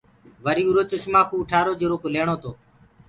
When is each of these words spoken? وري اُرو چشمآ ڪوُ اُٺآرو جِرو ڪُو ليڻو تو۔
وري 0.43 0.63
اُرو 0.67 0.81
چشمآ 0.91 1.21
ڪوُ 1.29 1.35
اُٺآرو 1.41 1.73
جِرو 1.79 1.95
ڪُو 2.01 2.07
ليڻو 2.15 2.35
تو۔ 2.43 2.51